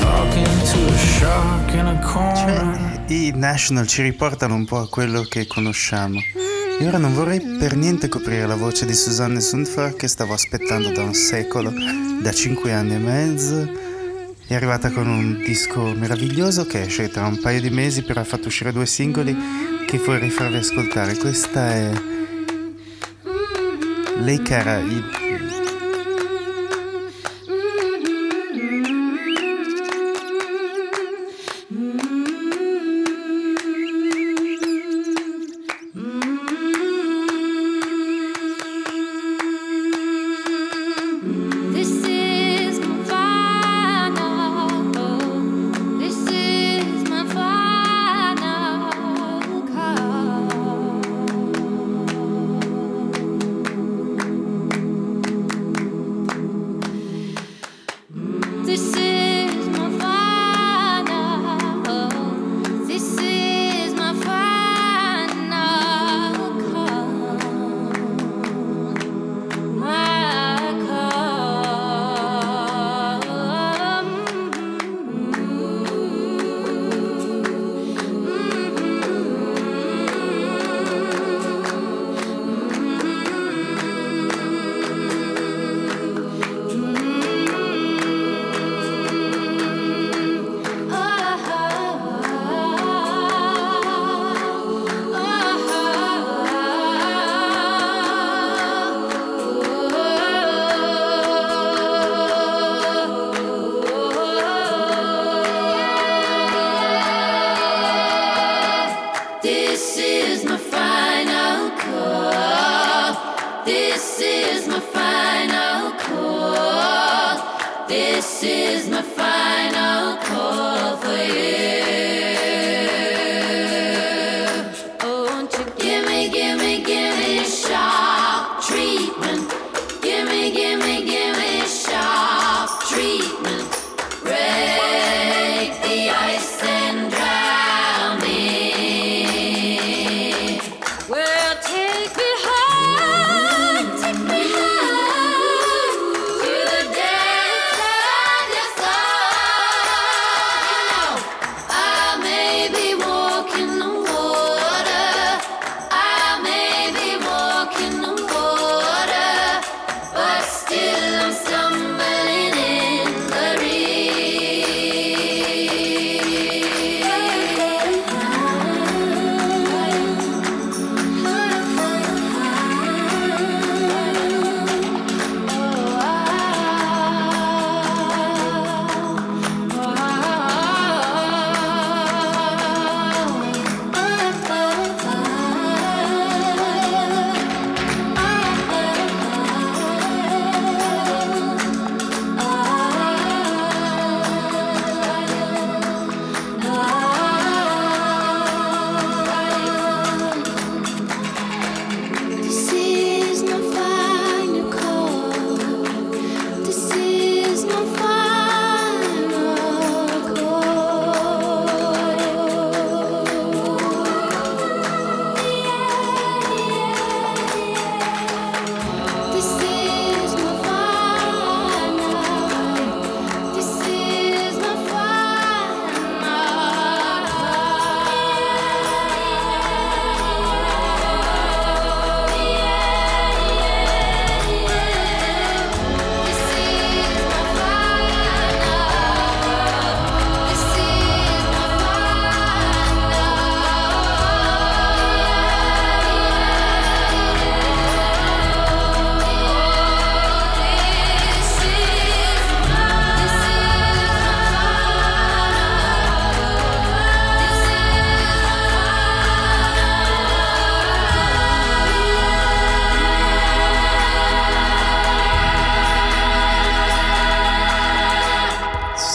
Talking 0.00 0.54
to 0.70 0.78
a 0.86 0.98
shark 0.98 1.74
in 1.74 1.86
a 1.86 2.02
corner. 2.02 2.87
I 3.10 3.32
National 3.34 3.86
ci 3.86 4.02
riportano 4.02 4.54
un 4.54 4.66
po' 4.66 4.80
a 4.80 4.88
quello 4.88 5.22
che 5.22 5.46
conosciamo. 5.46 6.20
E 6.78 6.86
ora 6.86 6.98
non 6.98 7.14
vorrei 7.14 7.40
per 7.40 7.74
niente 7.74 8.06
coprire 8.08 8.46
la 8.46 8.54
voce 8.54 8.84
di 8.84 8.92
Susanne 8.92 9.40
Sundfør 9.40 9.94
che 9.94 10.08
stavo 10.08 10.34
aspettando 10.34 10.92
da 10.92 11.04
un 11.04 11.14
secolo, 11.14 11.72
da 12.20 12.30
cinque 12.32 12.74
anni 12.74 12.96
e 12.96 12.98
mezzo. 12.98 13.72
È 14.46 14.54
arrivata 14.54 14.90
con 14.90 15.08
un 15.08 15.38
disco 15.38 15.94
meraviglioso 15.94 16.66
che 16.66 16.82
esce 16.82 17.08
tra 17.08 17.24
un 17.24 17.40
paio 17.40 17.62
di 17.62 17.70
mesi, 17.70 18.02
però 18.02 18.20
ha 18.20 18.24
fatto 18.24 18.48
uscire 18.48 18.72
due 18.72 18.84
singoli 18.84 19.34
che 19.86 19.96
vorrei 19.96 20.28
farvi 20.28 20.56
ascoltare. 20.56 21.16
Questa 21.16 21.66
è 21.66 21.90
Lei 24.18 24.42
cara, 24.42 24.80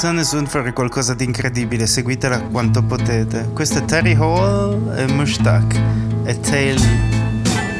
canzone 0.03 0.25
soon 0.25 0.47
fare 0.47 0.73
qualcosa 0.73 1.13
di 1.13 1.23
incredibile, 1.23 1.87
seguitela 1.87 2.41
quanto 2.41 2.83
potete. 2.83 3.51
Questo 3.53 3.79
è 3.79 3.85
Terry 3.85 4.13
Hall 4.15 4.93
e 4.97 5.07
Mushtak, 5.07 5.79
A 6.25 6.35
Tale 6.35 6.75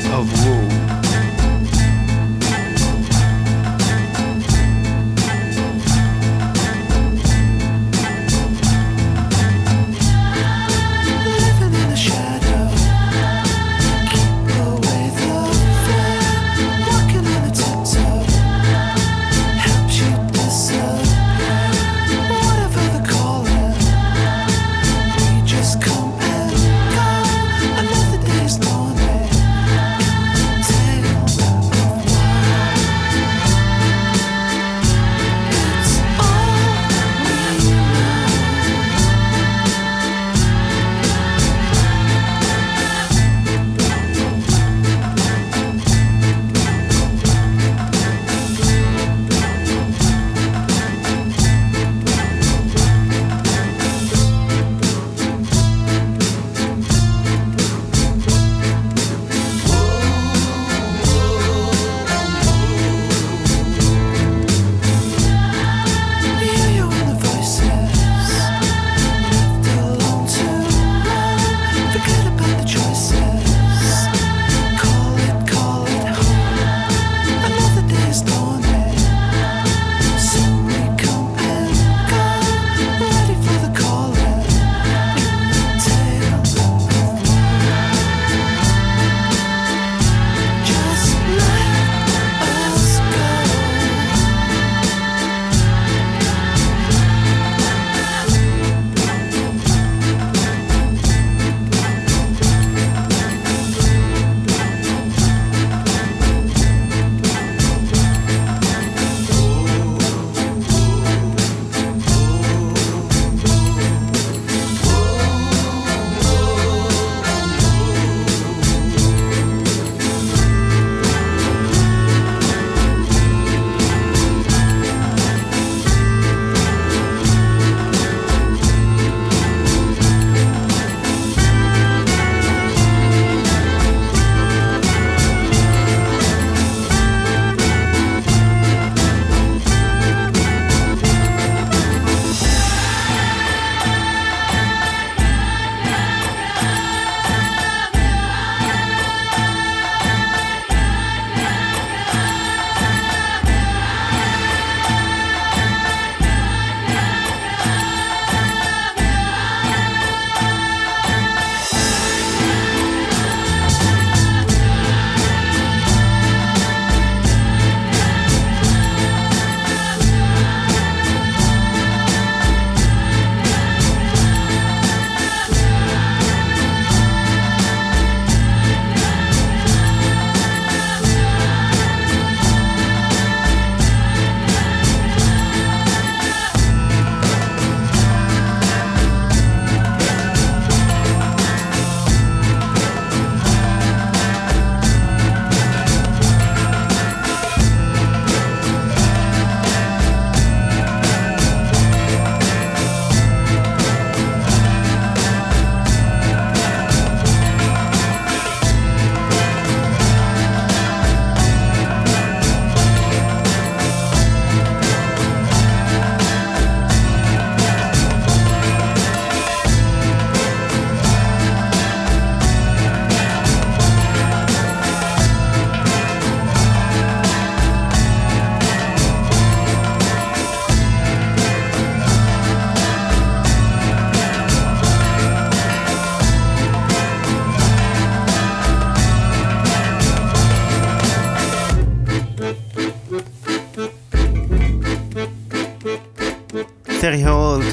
of 0.09 0.45
War. 0.45 0.52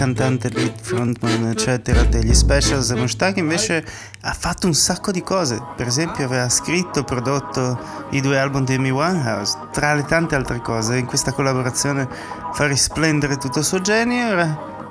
cantante 0.00 0.48
lead, 0.48 0.80
frontman, 0.80 1.48
eccetera, 1.48 2.04
degli 2.04 2.32
specials. 2.32 2.88
e 2.88 2.94
Mushtaq 2.94 3.36
invece 3.36 3.84
ha 4.22 4.32
fatto 4.32 4.66
un 4.66 4.72
sacco 4.72 5.10
di 5.10 5.22
cose. 5.22 5.60
Per 5.76 5.86
esempio, 5.86 6.24
aveva 6.24 6.48
scritto 6.48 7.00
e 7.00 7.04
prodotto 7.04 7.78
i 8.12 8.22
due 8.22 8.38
album 8.38 8.64
di 8.64 8.76
Amy 8.76 8.88
Winehouse, 8.88 9.58
tra 9.72 9.92
le 9.92 10.04
tante 10.06 10.36
altre 10.36 10.62
cose. 10.62 10.96
In 10.96 11.04
questa 11.04 11.32
collaborazione 11.32 12.08
fa 12.54 12.66
risplendere 12.66 13.36
tutto 13.36 13.58
il 13.58 13.64
suo 13.66 13.82
genio. 13.82 14.30
Ora 14.30 14.46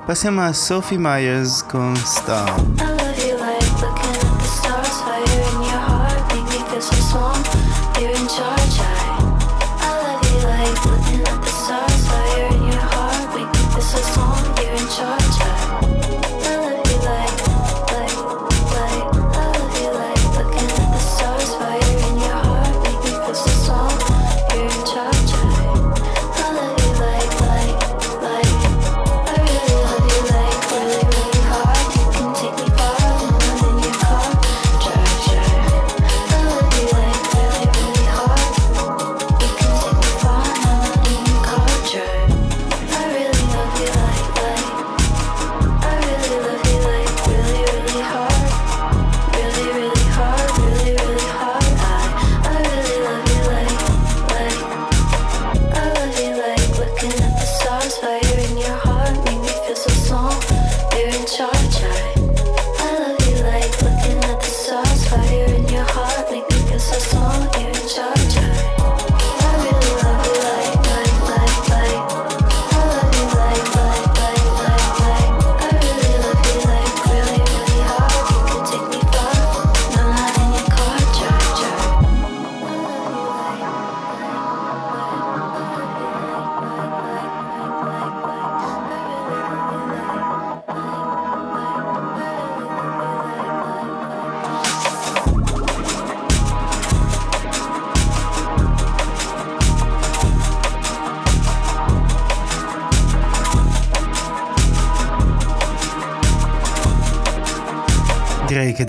passiamo 0.05 0.43
a 0.43 0.53
Sophie 0.53 0.99
Myers 0.99 1.64
con 1.64 1.95
Star. 1.95 2.89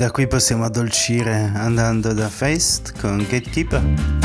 da 0.01 0.11
qui 0.11 0.27
possiamo 0.27 0.65
addolcire 0.65 1.53
andando 1.55 2.15
da 2.15 2.31
Feist 2.31 2.99
con 2.99 3.19
Gatekeeper. 3.19 4.20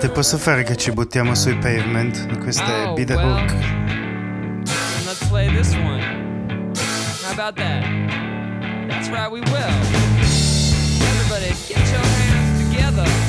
Niente, 0.00 0.14
posso 0.14 0.38
fare 0.38 0.62
che 0.62 0.76
ci 0.76 0.92
buttiamo 0.92 1.34
sui 1.34 1.56
pavement? 1.56 2.38
Questa 2.38 2.64
è 2.64 2.86
oh, 2.86 2.92
Be 2.92 3.04
The 3.04 3.14
well, 3.14 3.40
Hook. 3.40 3.52
Let's 5.04 5.26
play 5.28 5.48
this 5.48 5.74
one. 5.74 6.00
How 7.24 7.32
about 7.32 7.56
that? 7.56 7.82
That's 8.86 9.08
right, 9.08 9.28
we 9.28 9.40
will. 9.40 9.74
Everybody, 11.02 11.52
get 11.66 11.84
your 11.90 11.98
hands 11.98 12.70
together. 12.70 13.27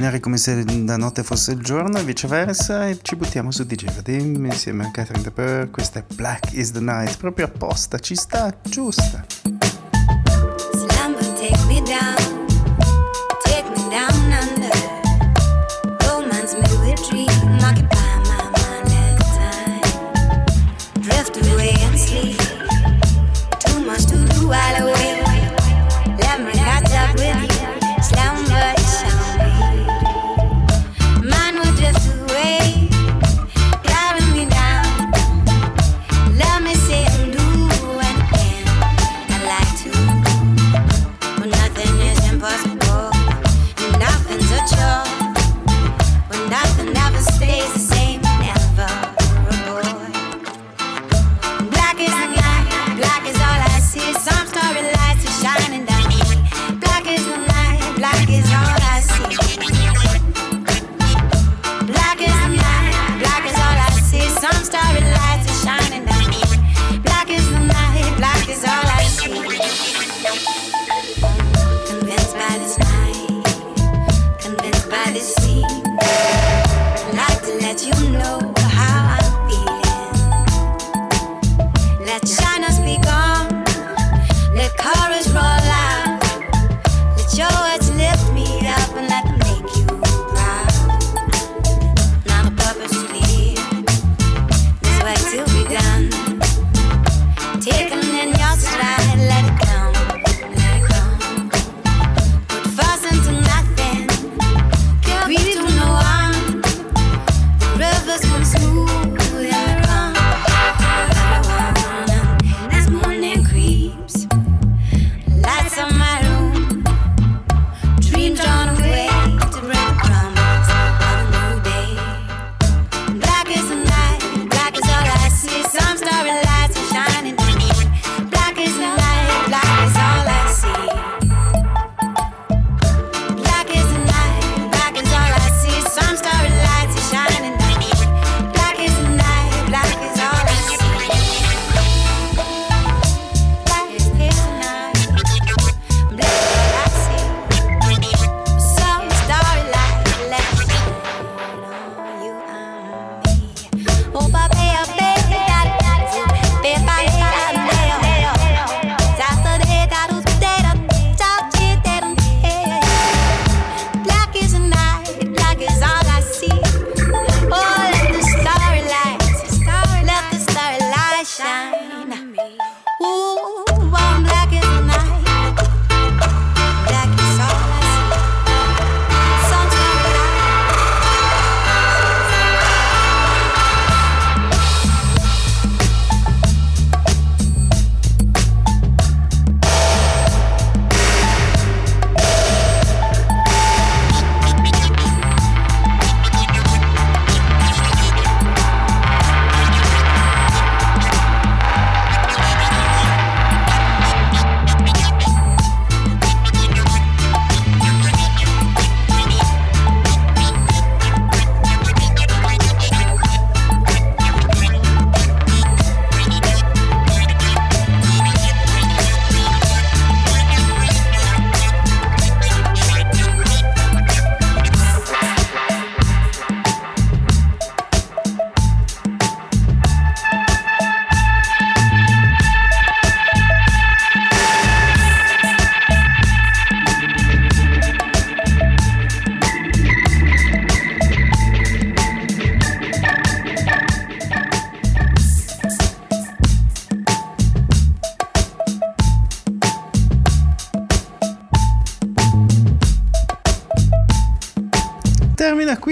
immaginare 0.00 0.20
come 0.20 0.38
se 0.38 0.64
la 0.86 0.96
notte 0.96 1.22
fosse 1.22 1.52
il 1.52 1.60
giorno 1.60 1.98
e 1.98 2.04
viceversa 2.04 2.88
e 2.88 2.98
ci 3.02 3.16
buttiamo 3.16 3.50
su 3.50 3.64
DJ 3.64 3.92
Vadim 3.92 4.46
insieme 4.46 4.86
a 4.86 4.90
Catherine 4.90 5.22
De 5.22 5.32
Tepper, 5.32 5.70
questa 5.70 5.98
è 5.98 6.04
Black 6.14 6.52
is 6.52 6.72
the 6.72 6.80
Night, 6.80 7.18
proprio 7.18 7.44
apposta, 7.46 7.98
ci 7.98 8.14
sta 8.14 8.54
giusta. 8.62 9.24
Slumber, 10.72 11.26
take 11.34 11.64
me 11.66 11.82
down. 11.82 12.29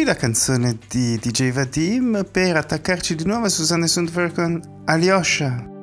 la 0.09 0.15
canzone 0.15 0.79
di 0.89 1.19
DJ 1.19 1.53
Vadim 1.53 2.27
per 2.33 2.57
attaccarci 2.57 3.15
di 3.15 3.27
nuovo 3.27 3.45
a 3.45 3.49
Susanne 3.51 3.87
Sundberg 3.87 4.33
con 4.33 4.83
Alyosha. 4.87 5.78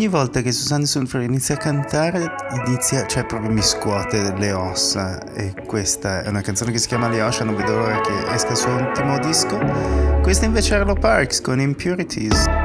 ogni 0.00 0.08
volta 0.08 0.40
che 0.40 0.50
Susanne 0.50 0.86
Sulfer 0.86 1.20
inizia 1.20 1.56
a 1.56 1.58
cantare, 1.58 2.34
inizia, 2.64 3.06
cioè 3.06 3.26
proprio 3.26 3.50
mi 3.50 3.60
scuote 3.60 4.32
le 4.38 4.50
ossa. 4.52 5.22
E 5.34 5.52
questa 5.66 6.22
è 6.22 6.28
una 6.28 6.40
canzone 6.40 6.72
che 6.72 6.78
si 6.78 6.88
chiama 6.88 7.10
Le 7.10 7.20
Osha, 7.20 7.44
non 7.44 7.54
vedo 7.54 7.76
l'ora 7.76 8.00
che 8.00 8.32
esca 8.32 8.52
il 8.52 8.56
suo 8.56 8.72
ultimo 8.72 9.18
disco. 9.18 9.58
Questa 10.22 10.46
invece 10.46 10.74
è 10.74 10.78
Arlo 10.78 10.94
Parks 10.94 11.42
con 11.42 11.60
Impurities. 11.60 12.59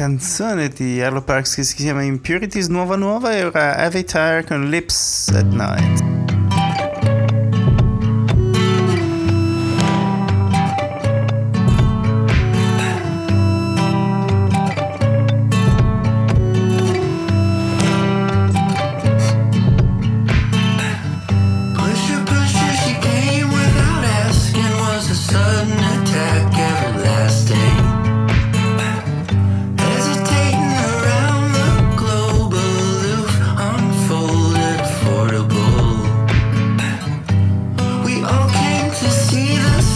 canzone 0.00 0.70
di 0.70 1.02
Arlo 1.02 1.20
Parks 1.20 1.56
che 1.56 1.62
si 1.62 1.74
chiama 1.74 2.02
Impurities 2.02 2.68
Nuova 2.68 2.96
Nuova 2.96 3.36
e 3.36 3.44
ora 3.44 3.76
Avatar 3.76 4.44
con 4.44 4.70
Lips 4.70 5.28
at 5.28 5.44
Night. 5.52 6.09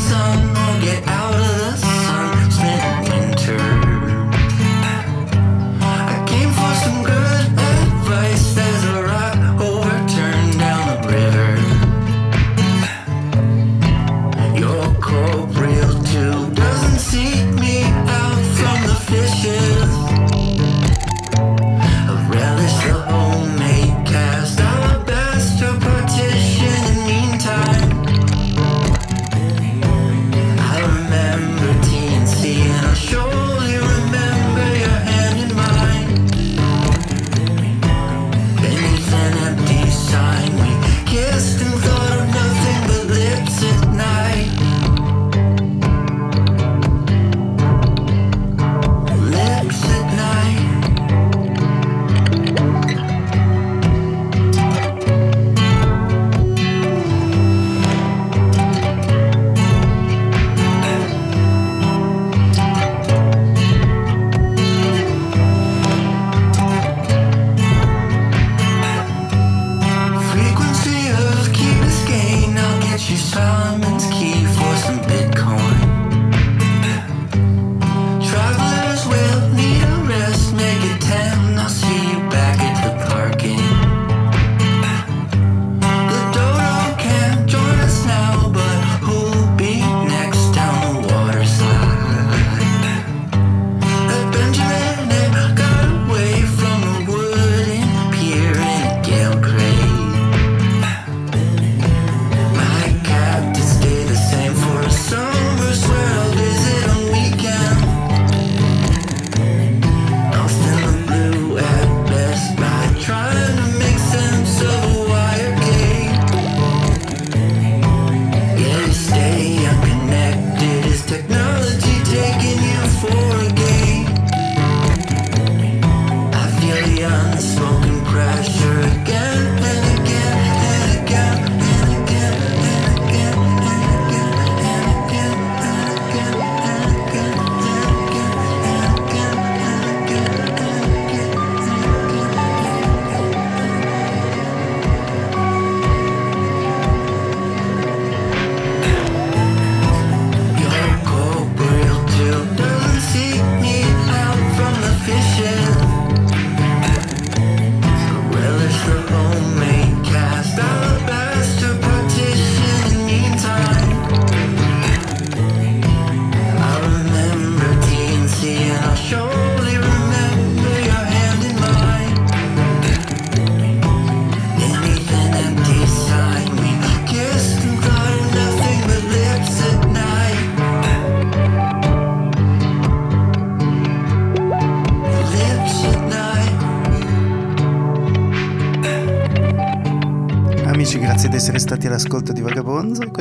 sun, 0.09 0.55
get 0.83 1.09
out. 1.09 1.14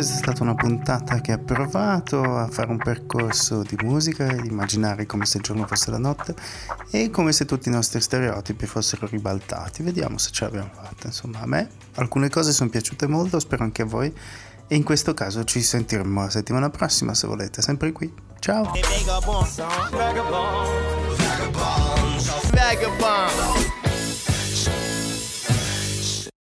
Questa 0.04 0.20
è 0.20 0.24
stata 0.24 0.44
una 0.44 0.56
puntata 0.56 1.22
che 1.22 1.32
ha 1.32 1.38
provato 1.38 2.22
a 2.36 2.50
fare 2.50 2.70
un 2.70 2.78
percorso 2.78 3.64
di 3.64 3.78
musica, 3.84 4.30
immaginare 4.34 5.06
come 5.06 5.26
se 5.26 5.38
il 5.38 5.44
giorno 5.44 5.66
fosse 5.66 5.92
la 5.92 5.98
notte 5.98 6.36
e 6.92 7.10
come 7.10 7.32
se 7.32 7.46
tutti 7.46 7.70
i 7.70 7.72
nostri 7.72 8.02
stereotipi 8.02 8.66
fossero 8.66 9.08
ribaltati. 9.08 9.82
Vediamo 9.82 10.18
se 10.18 10.32
ce 10.32 10.44
l'abbiamo 10.44 10.72
fatta. 10.74 11.08
Insomma, 11.08 11.40
a 11.40 11.46
me 11.46 11.70
alcune 11.94 12.30
cose 12.30 12.52
sono 12.52 12.70
piaciute 12.70 13.08
molto, 13.08 13.40
spero 13.40 13.64
anche 13.64 13.84
a 13.84 13.86
voi. 13.86 14.14
E 14.68 14.76
in 14.76 14.84
questo 14.84 15.14
caso 15.14 15.46
ci 15.46 15.62
sentiremo 15.62 16.20
la 16.20 16.30
settimana 16.30 16.70
prossima 16.70 17.14
se 17.14 17.26
volete, 17.26 17.62
sempre 17.62 17.94
qui. 17.94 18.14
Ciao! 18.40 18.74